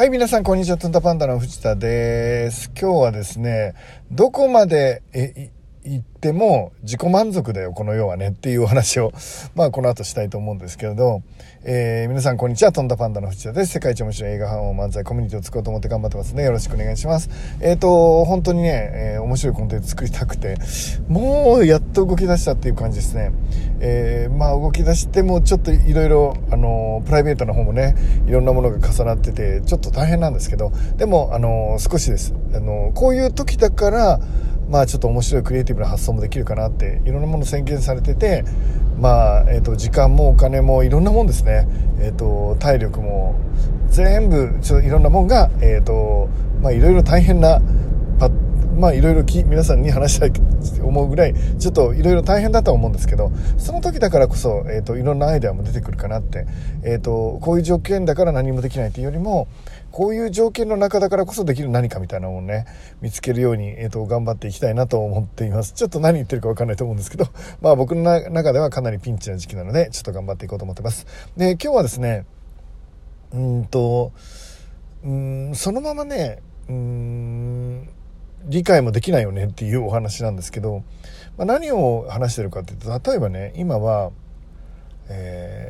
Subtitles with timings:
[0.00, 0.78] はい、皆さん、こんにちは。
[0.78, 2.70] トンタパンダの藤田です。
[2.74, 3.74] 今日はですね、
[4.10, 5.50] どこまで、え、
[5.90, 9.12] 言っても自己満足だよ、この世はねっていうお話を、
[9.56, 11.22] まあこの後したいと思うんですけれど、
[11.64, 13.72] えー、皆さんこんにちは、とんだパンダの藤田です。
[13.72, 16.44] 世界一面白い映画班を漫才コミュニティを作ろうと思って頑張ってますね。
[16.44, 17.28] よろしくお願いします。
[17.60, 20.54] えっ、ー、と、本当にね、えー、面白いコンテンツ作りたくて、
[21.08, 23.32] もうやっと動き出したっていう感じですね。
[23.80, 27.96] えー、まあ動き出してもちょっといろいろ、あの、プライベートな方もね、
[28.28, 32.32] いろんなものが重なってて、ちょっと大変なんですけど、でも、あの、少しです。
[32.54, 34.20] あの、こういう時だから、
[34.70, 38.44] まあちょっと面白いクリエイティブな発想もできるかなっていろんなもの宣言されてて
[38.98, 41.66] まあ、えーと、時間もお金もいろんなもんですね、
[42.00, 43.34] えーと、体力も
[43.88, 46.28] 全部ちょっといろんなもんが、えーと
[46.60, 47.60] まあ、いろいろ大変な
[48.80, 50.40] まあいろいろ皆さんに話したいと
[50.82, 56.46] 思うぐらいちょっといろいろ大変だと思うんですけどその時だからこそ、えーと、いろんなアイデアも出てくるかなって、
[56.82, 59.48] えーと、こういう条件だから何もできないというよりも
[59.90, 62.66] こういう条件の中だからこそできる何かみたいなものをね。
[63.00, 65.72] 見つけるように、えーと、頑張っていきたいなと思っています。
[65.72, 67.26] ちょっと何言ってるか分かんないと思うんですけど。
[67.60, 71.06] まあ僕の中ではかなりピンチな時期なのでちょっと頑張っていこうと思ってます。
[71.36, 72.24] で今日はですね
[73.32, 74.12] うんと
[75.04, 77.88] うんそのままねうん
[78.44, 80.82] 理解もできないよねっていうお話なんですけど、
[81.36, 84.12] まあ、何を話してるかっていうと例えばね今は、
[85.08, 85.69] え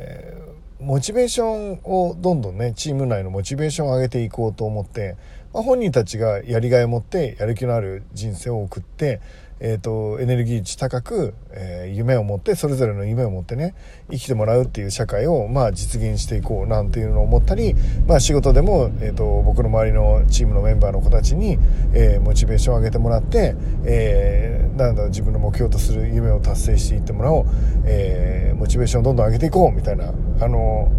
[0.81, 5.15] モチベーションをどんどんねチーム内のモチベーションを上げていこうと思って、
[5.53, 9.21] まあ、本人たちがやりがいを持ってやる気のある人生を送って
[9.63, 13.75] えーと、エネルギー値高く、えー、夢を持ってそれぞれの夢を持ってね
[14.09, 17.75] 生きてもらうっていう社会を、まあ、実現していこうなんていうのを思ったり、
[18.07, 21.59] まあ、仕事でも、えーと、僕の周りのチームのメンバーの子たちに、
[21.93, 27.45] えー、モチベーションを上げてもらって、えー、なんだろう自分の目標とする夢を達成していってもらおう、
[27.85, 30.91] えー、モチベーションをどんどん上げていこうみたいなあの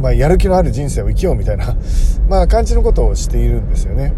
[0.00, 1.76] まあ、やる気のある人生を生きようみたいな
[2.28, 4.12] まあ、感じのことをしているんですよね。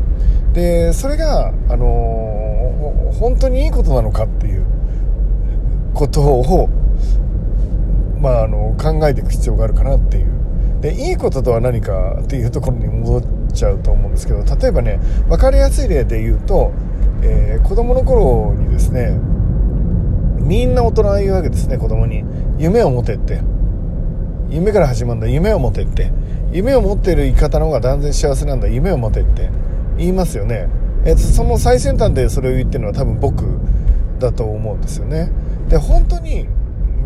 [0.52, 4.64] でそれが、あの、本当にいいことなのかっていう
[5.94, 6.68] ことを、
[8.20, 10.30] まあ、あの考えていく必要があるかなっていう。
[10.80, 16.72] でいいこととは何かっていうところに戻っちゃうと思うんですけど例えばね分かりやすい例で言うと、
[17.22, 19.10] えー、子供の頃にですね
[20.40, 22.24] みんな大人が言うわけですね子供に。
[22.58, 23.40] 夢を持てって。
[24.48, 25.28] 夢から始まるんだ。
[25.28, 26.10] 夢を持てって。
[26.50, 28.66] 夢を持ってる生き方の方が断然幸せなんだ。
[28.66, 29.48] 夢を持てって。
[30.00, 30.66] 言いますよね、
[31.04, 33.44] えー、その最先端でそれを言ってるのは多分僕
[34.18, 35.30] だと思うんですよね。
[35.68, 36.48] で本当に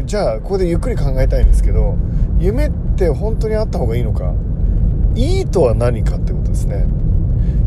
[0.04, 1.96] じゃあここでゆっくり考えたいんですけど
[2.38, 4.32] 夢って本当にあった方がいいのか。
[5.16, 6.86] いいとは何かってことですね。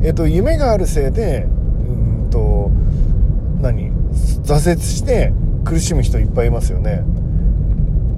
[0.01, 2.69] えっ、ー、と夢があるせいでうんと
[3.61, 3.91] 何
[4.43, 5.33] 挫折して
[5.63, 7.03] 苦しむ人いっぱいいますよね。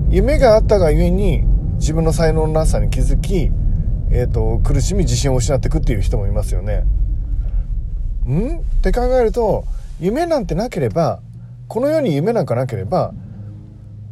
[0.09, 1.44] 夢があったがゆえに
[1.75, 3.52] 自分の才能のなさに気づき、
[4.09, 6.86] えーと苦しみ自信を失っていくっていう人もいますよね。
[8.34, 8.60] ん？
[8.60, 9.66] って考えると
[10.00, 11.22] 夢なんてなければ
[11.68, 13.14] この世に夢なんかなければ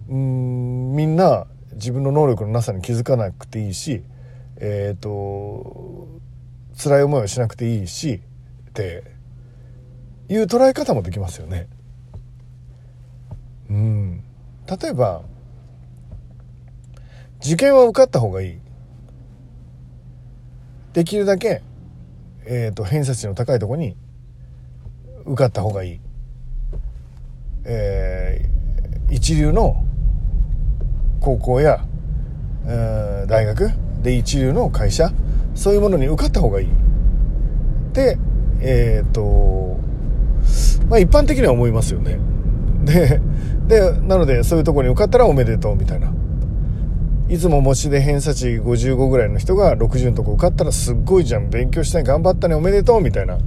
[0.09, 4.01] うんみんな自分の能力のなさに気づかなくていいし
[4.57, 6.07] えっ、ー、と
[6.77, 8.21] 辛い思いをしなくていいし
[8.69, 9.03] って
[10.29, 11.67] いう捉え方もできますよね。
[13.69, 14.23] うん。
[14.67, 15.21] 例えば
[17.39, 18.57] 受験は受かった方がいい。
[20.93, 21.61] できるだけ
[22.49, 23.97] えーと、偏差値の高いとこに
[25.27, 25.99] 受かった方がいい、
[27.65, 29.83] えー、一流の
[31.19, 31.85] 高校や、
[32.65, 33.71] えー、大学
[34.01, 35.11] で一流の会社
[35.53, 36.67] そういうものに受かった方がいい。
[37.93, 38.17] で
[38.61, 39.79] えっ、ー、と
[40.87, 42.19] まあ一般的には思いますよね。
[42.85, 43.19] で
[43.67, 46.13] でなのでそういうとこに受かったらおめでとうみたいな。
[47.29, 53.37] いつも模試で偏差値55ぐらいの人が60のとこ受かったらすっごいじゃん勉強したい頑張ったねおめでとうみたいな、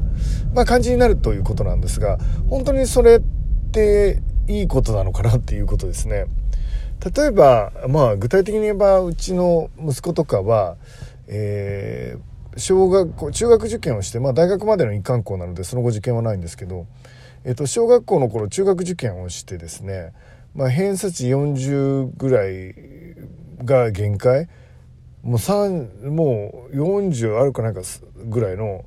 [0.54, 2.18] まあ、感じになるということなんですが
[2.50, 3.20] 本当にそれっ
[3.72, 6.26] ていいことなのかなっていうことですね。
[7.14, 10.76] 例えば、まあ、具体的に言えばうちの息子とかは、
[11.28, 16.86] えー、小学校中学受験をして、まあ、大学までの一貫校なのでその後受験はないんですけど、
[17.44, 20.12] えー、と小学校の頃中学受験をしてですね、
[20.54, 22.74] まあ、偏差値40ぐらい
[23.64, 24.48] が限界
[25.22, 27.82] もう3もう40あるかないか
[28.24, 28.84] ぐらいの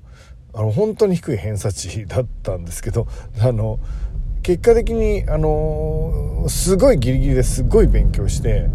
[0.55, 3.07] あの本当に低い偏差値だったんですけど
[3.41, 3.79] あの
[4.43, 8.69] 結果的にあのすごいギリギリですごい勉強して。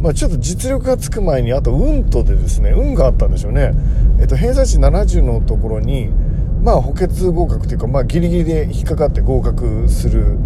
[0.00, 3.72] まあ、ちょっと実力がつく前にあと運とでですね運があったんでしょうね、
[4.18, 6.08] えっと、偏差値70のところに
[6.62, 10.38] まあ補欠合格というか、まあ、ギリギリで引っかかって合格する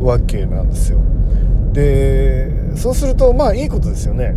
[0.00, 1.00] わけなんですよ
[1.72, 4.34] でそうするとまあいいことですよね、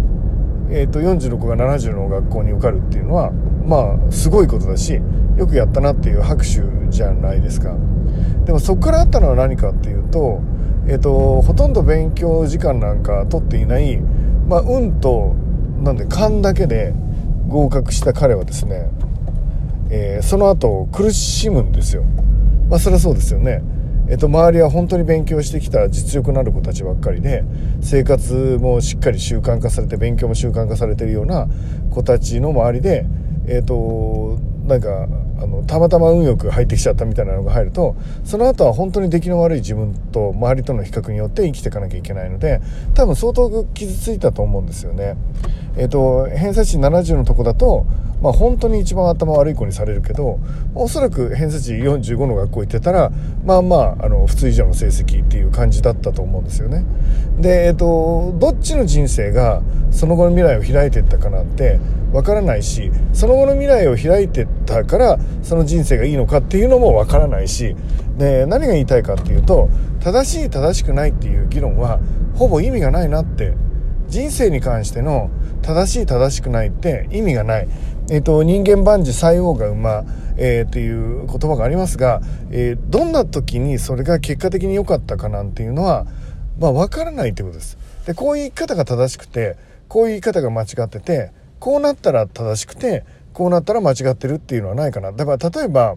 [0.70, 5.00] えーと、40の子が70の学校に受かるっていうのはまあすごいことだし
[5.38, 7.76] よくやったなっていう拍手じゃないですか。
[8.46, 10.40] でもそこからあったのは何かっていうと,、
[10.88, 13.98] えーと、ほとんど勉強時間なんか取っていない、
[14.48, 15.36] まあ、運と
[15.84, 16.94] なんで勘だけで
[17.48, 18.90] 合格した彼はですね、
[19.90, 22.04] えー、その後苦しむんですよ。
[22.70, 23.62] まあそりゃそうですよね。
[24.08, 27.44] えっと、周りは本当に勉強してきた実力のある子たちばっかりで
[27.82, 31.48] 生活もしっかり習慣化されて勉強も習慣化されてるような
[31.90, 33.06] 子たちの周りで、
[33.48, 35.08] えっと、なんか
[35.38, 42.62] あのたまたま運よく入ってきちゃったみたいなのが入るとその後は本当に出来の悪い自分と周りとの比較によって生きていかなきゃいけないので
[42.94, 45.16] 多分相当傷ついたと思うんですよね。
[45.78, 47.86] えっ、と偏差値70のとこだと
[48.22, 50.40] まあ、本当に一番頭悪い子にされるけど
[50.74, 53.12] おそらく偏差値45の学校行ってたら
[53.46, 56.86] まあまああの普通以上の成績っていう感じだったと思うんですよね
[57.40, 61.80] でえっとどっちの人生がその後の未来を開いていったかなんて
[62.14, 67.76] わからないしその後の未来を開いてったからその人生がいいのかっていうのもわからないし
[68.18, 69.70] で何が言いたいかっていうと
[70.00, 72.00] 正しい正しくないっていう議論は
[72.36, 73.54] ほぼ意味がないなって
[74.08, 75.30] 人生に関しての
[75.62, 77.68] 正しい正しくないって意味がない。
[78.10, 80.04] えっ、ー、と、人間万事塞王が馬、
[80.38, 82.22] えー、という言葉がありますが、
[82.52, 86.06] えー、どんな時にそれが結果的に良かったかなんていうのは、
[86.60, 87.78] まあ、わからないということです。
[88.06, 89.58] で、こういう言い方が正しくて、
[89.88, 93.04] こういう言い方が間違ってて、こうなったら正しくて、
[93.34, 95.12] こうなったら間違ってるっていうのはないかな。
[95.12, 95.96] だから例えば、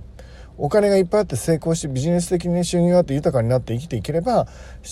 [0.58, 4.49] お金がいっぱいあって成功してビジネス的に収入があって豊かになって生きていければ、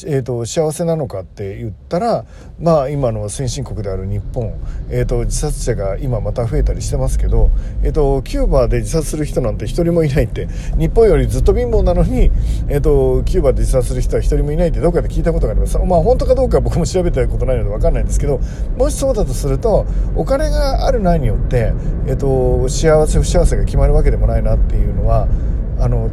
[0.06, 2.24] えーと、幸せなのかって言ったら
[2.60, 4.54] まあ今の先進国である日本、
[4.90, 7.50] えーと、自殺者が今また増えたりしてますけど、
[7.82, 10.46] えーと、キューバで自殺する人なんて一人もいないって
[10.78, 12.30] 日本よりずっと貧乏なのに、
[12.68, 15.76] えー、とキューバで自殺する人は一人もいないってどっかで聞いたことがあります。
[15.78, 18.40] まあ本当かどうか僕も調べたことないので分かんないんですけど
[18.76, 19.84] もしそうだとすると
[20.14, 21.72] お金があるないによって、
[22.06, 25.28] えー、と幸せ不幸せが決まるわけでもないなっていうのは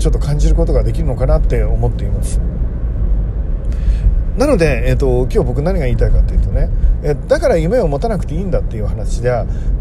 [0.03, 2.41] ちょっと感じることができるのかなって思っています。
[4.37, 6.69] なので、えーと、今日僕何が言いたいかというとね、
[7.03, 9.29] えだから夢を持たなくていいんだっていう話で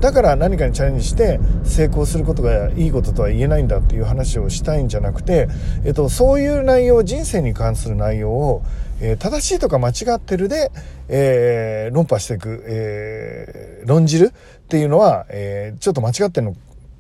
[0.00, 5.48] だから何かにチャレンジして成功することがいいこととは言えないんだっていう話をしたいんじゃなくて、
[5.84, 8.62] えーと、そういう内容人生に関する内容を、
[9.00, 10.70] えー、正しいとか間違ってるで、
[11.08, 16.56] えー、論破していく、えー、論じるっていうのは、えちょっと間違ってるの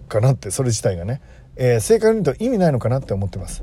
[0.08, 1.20] かなってそれ自体がね。
[1.56, 3.62] えー、正確に言うと意味ないのかなって思ってます。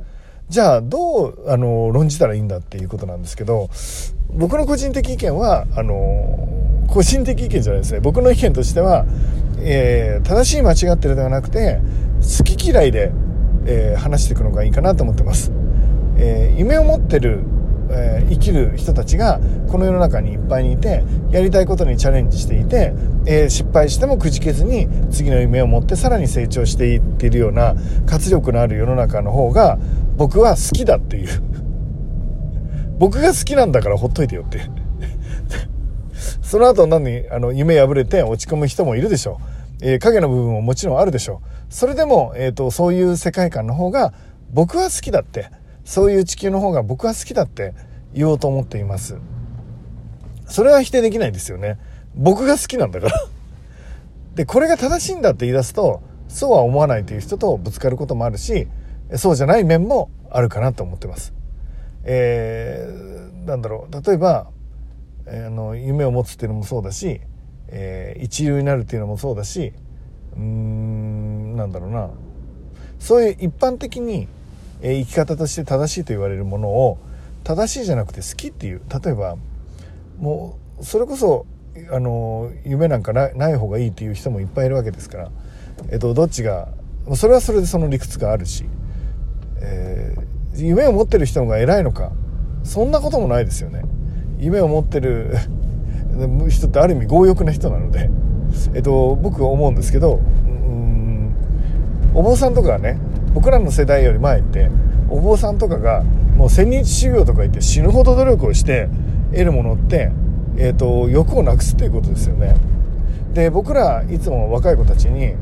[0.50, 3.70] じゃあどうあの論じたらいいんだっていうことなんですけど
[4.34, 6.50] 僕の個人的意見はあの
[6.88, 9.06] 個人的意見じゃないですね僕の意見としては、
[9.60, 11.80] えー、正しい間違ってるではなくて
[12.22, 13.12] 好き嫌いで、
[13.68, 15.52] えー、話していくのがいいかなと思ってます、
[16.18, 17.44] えー、夢を持ってる
[17.92, 22.94] えー、生きる人たちがこの世の中にいっぱいにいてやりたいことにチャレンジしていて、
[23.26, 27.76] えー、失敗してもくじけずに次の夢を持ってさらに成長していっているような
[28.06, 29.78] 活力のある世の中の方が
[30.18, 31.42] 僕は好きだっていう。
[33.00, 34.60] 僕が好きなんだからほっといてよって。
[36.44, 39.40] その後何あの夢破れて落ち込む人もいるでしょ
[39.82, 41.74] う、えー、影の部分ももちろんあるでしょう。
[41.74, 44.14] それでも、えーとそういう世界観の方が
[44.52, 45.50] 僕は好きだって。
[45.84, 47.74] そういう地球の方が僕は好きだって
[48.14, 49.18] 言おうと思っています。
[50.48, 51.78] それは否定できないですよね。
[52.16, 53.28] 僕が好きなんだから。
[54.36, 58.68] でこれが正しいんだって言い出すとそうは思わないという人とぶつかることもあるし
[59.16, 61.34] そうじゃない面もあるかなと思ってます。
[62.04, 64.06] えー、なんだろう。
[64.06, 64.50] 例えば、
[65.26, 67.22] えー、あの夢を持つっていうのもそうだし、
[67.68, 69.74] えー、一流になるっていうのもそうだし
[70.36, 72.10] うんなんだろうな。
[73.00, 74.28] そういう一般的に
[74.82, 76.98] え生き方として正しいと言われるものを
[77.44, 78.82] 正しいじゃなくて好きっていう。
[79.04, 79.38] 例えば
[80.20, 81.46] もうそれこそ
[81.92, 85.32] あの夢なんかない方がいいっていう人もいっぱいいるわけですから、
[85.92, 86.70] えっと、どっちが
[87.16, 88.66] それはそれでその理屈があるし、
[89.62, 92.12] えー、夢を持ってる人が偉いのか。
[92.64, 93.84] そんなこともないですよね。
[94.38, 95.36] 夢を持ってる
[96.50, 98.10] 人ってある意味強欲な人なので、
[98.74, 101.34] えっと、僕は思うんですけどうん
[102.14, 102.98] お坊さんとかはね
[103.40, 104.70] 僕らの世代より前って
[105.10, 108.90] お坊さんとかがもう千日修行とか言って死ぬほど努力をして
[109.32, 110.12] 得るものって、
[110.58, 112.58] えーと、欲をなくすっていうことですよね。
[113.32, 115.36] で僕らいつも若い子たちに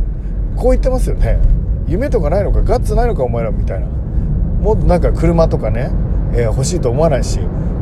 [0.55, 1.39] こう言ってますよね。
[1.87, 3.87] 夢とかないのかガッツないのかお前らみたいな。
[3.87, 5.89] もっとなんか車とかね、
[6.33, 7.39] えー、欲しいと思わないし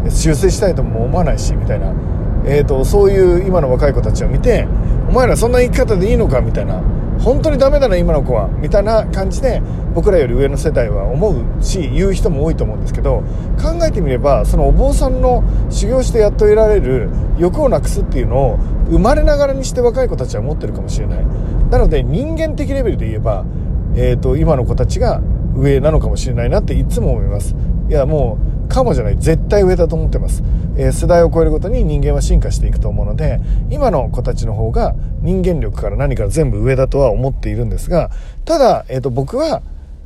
[0.10, 1.94] 修正したいとも思わないしみたいな、
[2.46, 4.66] えーとそういう今の若い子たちを見て
[5.10, 6.82] お前らそんな生き方でいいのかみたいな。
[7.20, 9.62] 本当にダメだな今の子はみたいな感じで
[9.94, 13.24] 僕らより上の世代は思うし言う人も多いと思うんですけど
[13.62, 18.58] 考えてみればそのお坊さんの修行してやっと得られる欲をなくすっていうのを
[18.90, 21.26] 生まれながらにして若い子たちは持ってるかもしれない
[21.70, 23.46] なので人間的レベルで言えば、
[23.96, 25.22] えっ、ー、と、今の子たちが
[25.56, 27.56] 上なのかもしれないなっていつも思います。
[27.90, 29.18] いや、もう、かもじゃない。
[29.18, 30.44] 絶対上だと思ってます。
[30.78, 38.10] えー、世代を超えるごとに人間は進化していくと思うので、今の子たちの方が人間力から何から全部上だとは思っているんですが、
[38.44, 39.62] ただ、えっ、ー、と、僕は、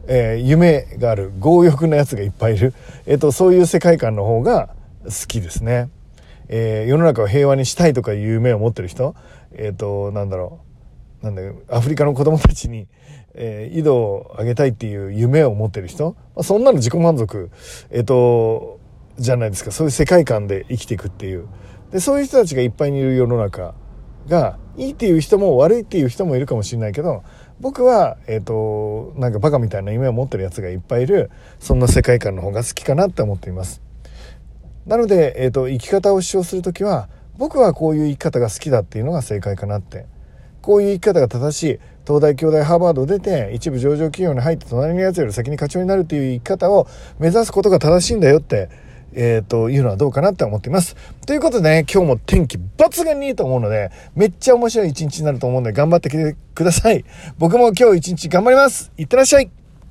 [0.08, 2.74] えー、夢がある、強欲なやつがいっぱいいる、
[3.06, 4.70] えっ、と、そういう世界観の方が
[5.06, 5.89] 好きですね。
[6.51, 9.16] え世の中を平和にしたいとかいう夢を持ってる人、
[9.54, 11.25] えっ、と、なんだろう。
[11.25, 12.88] なんだアフリカの子供たちに、
[13.34, 17.50] えー、井戸をあげたいっていう夢を持ってる人、まあ、そんなの自己満足、
[17.92, 18.80] えっ、ー、と、
[19.18, 19.72] じゃないですか。
[19.72, 21.48] そういう世界観で生きていくっていう。
[21.92, 23.76] で、そういう人たちがいっぱいにいる世の中
[24.28, 27.24] が、いいっていう人も悪いっていう人もいるかもしれないけど、
[27.60, 33.82] 僕は、えっ、ー、と、なんかバカみたいな夢を持ってるやつがいっぱいいる、そんな世界観の方が好きかなって思っています。
[34.86, 37.10] なので、えっ、と、生き方を主張するときは、
[37.40, 40.08] 僕はこういう生き方が好きだっていうのが正解かなって
[40.62, 46.88] こういう生き方が正しい東大京大ハーバード出て一部上場企業に入って隣のやつより先に課長になるという生き方を
[47.20, 48.70] 目指すことが正しいんだよって
[49.12, 50.96] えー、というのはどうかなって思っています。
[51.25, 57.04] ということでね、今日も天気抜群にいいと思うので、めっちゃ面白い一日になると思うので頑張ってきてください。
[57.39, 58.92] 僕も今日一日頑張ります。
[58.98, 59.50] いってらっしゃい